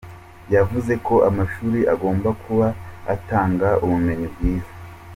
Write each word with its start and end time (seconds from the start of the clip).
Yavuze 0.55 0.93
ko 1.05 1.15
amashuri 1.29 1.79
agomba 1.93 2.29
kuba 2.43 2.67
atanga 3.15 3.67
ubumenyi 3.83 4.27
bwiza. 4.33 4.71